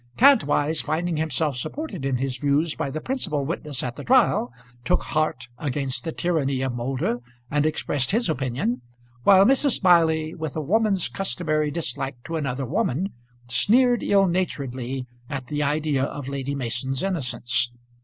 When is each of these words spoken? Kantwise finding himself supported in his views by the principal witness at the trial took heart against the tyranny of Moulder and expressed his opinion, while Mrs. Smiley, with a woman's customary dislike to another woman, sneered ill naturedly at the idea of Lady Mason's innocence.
Kantwise 0.17 0.81
finding 0.81 1.17
himself 1.17 1.55
supported 1.57 2.05
in 2.05 2.15
his 2.17 2.37
views 2.37 2.73
by 2.73 2.89
the 2.89 2.99
principal 2.99 3.45
witness 3.45 3.83
at 3.83 3.97
the 3.97 4.03
trial 4.03 4.51
took 4.83 5.03
heart 5.03 5.47
against 5.59 6.03
the 6.03 6.11
tyranny 6.11 6.63
of 6.63 6.73
Moulder 6.73 7.19
and 7.51 7.67
expressed 7.67 8.09
his 8.09 8.27
opinion, 8.27 8.81
while 9.25 9.45
Mrs. 9.45 9.73
Smiley, 9.77 10.33
with 10.33 10.55
a 10.55 10.59
woman's 10.61 11.07
customary 11.07 11.69
dislike 11.69 12.17
to 12.23 12.35
another 12.35 12.65
woman, 12.65 13.09
sneered 13.47 14.01
ill 14.01 14.25
naturedly 14.25 15.05
at 15.29 15.45
the 15.45 15.61
idea 15.61 16.03
of 16.05 16.27
Lady 16.27 16.55
Mason's 16.55 17.03
innocence. 17.03 17.69